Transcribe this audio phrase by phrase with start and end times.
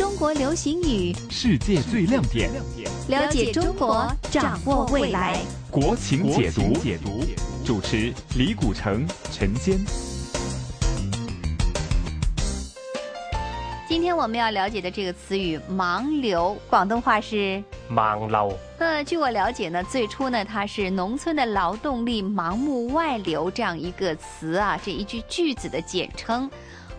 [0.00, 2.50] 中国流行语，世界最亮点，
[3.08, 5.38] 了解中国，掌握未来。
[5.70, 7.22] 国情解读，解读，
[7.66, 9.78] 主持李古城、陈坚。
[13.86, 17.62] 今天我们要了解的这个词语“盲流”，广东话是
[17.92, 18.58] 盲流。
[18.78, 26.50] 呃，据我了解呢，最初呢，它是农村的劳动力盲目外流这样一个词啊，这一句句子的简称。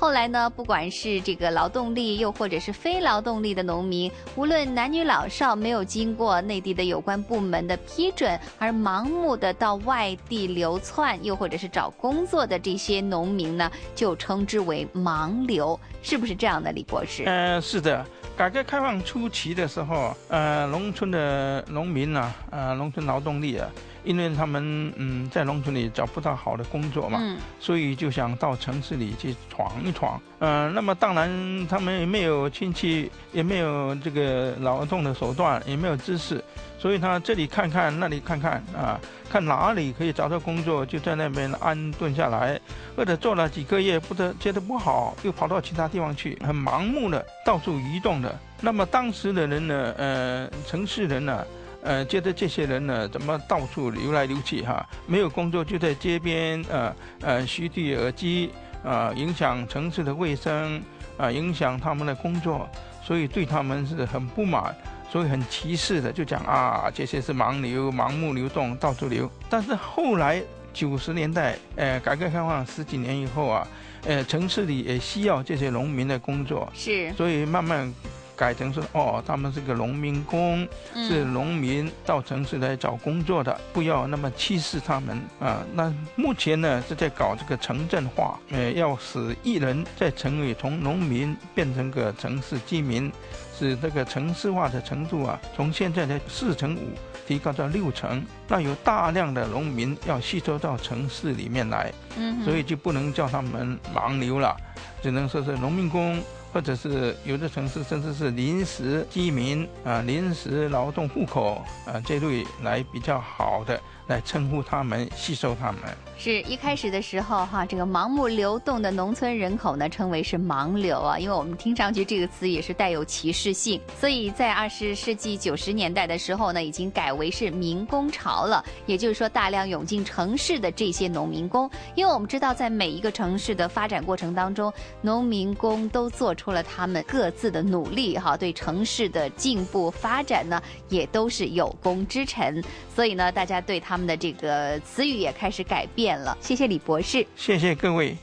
[0.00, 17.24] 后来呢，不管是这个劳动力，又或者是非劳动力的农民，无论男女老少，没有经过内地的有关部门的批准，而盲目的到外地流窜，又或者是找工作的这些农民呢，就称之为盲流，是不是这样的，李博士？
[17.24, 18.06] 呃，是的。
[18.36, 23.68] 改革开放初期的时候，呃，农村的农民呢，呃，农村劳动力啊。
[24.08, 27.20] 因为他们嗯在农村里找不到好的工作嘛，
[27.60, 30.18] 所以就想到城市里去闯一闯。
[30.38, 31.28] 嗯，那么当然
[31.68, 36.42] 他们也没有亲戚，也没有这个劳动的手段，也没有知识，
[36.78, 42.58] 所以他这里看看，那里看看啊，看哪里可以找到工作，就在那边安顿下来，
[42.96, 48.34] 或者做了几个月不得觉得不好，又跑到其他地方去，很盲目的到处移动的。
[48.62, 51.44] 那么当时的人呢，呃，城市人呢。
[51.80, 54.84] 呃，觉得这些人呢，怎么到处流来流去哈？
[55.06, 58.50] 没有工作就在街边，呃呃，虚地而居，
[58.84, 60.82] 啊，影响城市的卫生，
[61.16, 62.68] 啊，影响他们的工作，
[63.02, 64.74] 所以对他们是很不满，
[65.08, 69.30] 所以很歧视的，就讲啊，这些是盲流、盲目流动，到处流。
[69.48, 70.42] 但是后来
[70.72, 73.68] 九十年代，呃，改革开放十几年以后啊，
[74.04, 77.94] 呃，城市里也需要这些农民的工作，是，所以慢慢。
[78.38, 85.66] 改成说哦，他们是个农民工，是农民到城市来找工作的，不要那么歧视他们啊。
[85.74, 93.10] 那目前呢是在搞这个城镇化，呃，要使一人在城里从农民变成个城市居民，
[93.58, 96.92] 使这个城市化的程度啊，从现在的四成五
[97.26, 98.24] 提高到六成。
[98.46, 104.56] 那有大量的农民要吸收到城市里面来，嗯所以就不能叫他们盲流了，
[105.02, 106.22] 只能说是农民工。
[106.52, 115.80] 或者是有的城市甚至是临时居民啊，临时劳动户口啊，这类来比较好的来称呼他们，吸收他们。
[116.16, 134.72] 是一开始的时候哈，这个盲目流动的农村人口呢，称为是盲流啊，因为我们听上去这个词也是带有歧视性，所以在二十世纪九十年代的时候呢，已经改为是民工潮了，也就是说大量涌进城市的这些农民工，因为我们知道在每一个城市的发展过程当中，
[135.02, 142.62] 农民工都做出了他们各自的努力哈，对城市的进步发展呢，也都是有功之臣，
[142.94, 146.18] 所以呢，大家对他们的这个词语也开始改变。
[146.18, 148.16] 了，谢谢李博士，谢谢各位。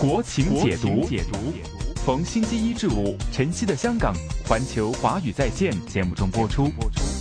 [0.00, 1.38] 国情解读，解读，
[2.06, 4.14] 逢星期一至五，晨曦的香港，
[4.48, 6.68] 环球华语在线节目中播出。
[6.70, 7.11] 播出